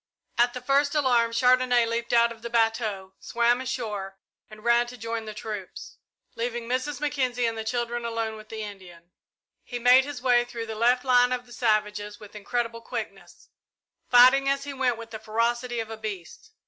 At 0.35 0.55
the 0.55 0.61
first 0.61 0.95
alarm, 0.95 1.31
Chandonnais 1.31 1.85
leaped 1.85 2.11
out 2.11 2.31
of 2.31 2.41
the 2.41 2.49
bateau, 2.49 3.13
swam 3.19 3.61
ashore 3.61 4.17
and 4.49 4.63
ran 4.63 4.87
to 4.87 4.97
join 4.97 5.25
the 5.25 5.33
troops, 5.35 5.97
leaving 6.33 6.67
Mrs. 6.67 6.99
Mackenzie 6.99 7.45
and 7.45 7.55
the 7.55 7.63
children 7.63 8.03
alone 8.03 8.35
with 8.35 8.49
the 8.49 8.63
Indian. 8.63 9.11
He 9.61 9.77
made 9.77 10.03
his 10.03 10.19
way 10.19 10.43
through 10.43 10.65
the 10.65 10.73
left 10.73 11.05
line 11.05 11.31
of 11.31 11.45
the 11.45 11.53
savages 11.53 12.19
with 12.19 12.35
incredible 12.35 12.81
quickness, 12.81 13.49
fighting 14.09 14.49
as 14.49 14.63
he 14.63 14.73
went 14.73 14.97
with 14.97 15.11
the 15.11 15.19
ferocity 15.19 15.79
of 15.79 15.91
a 15.91 15.97
beast. 15.97 16.49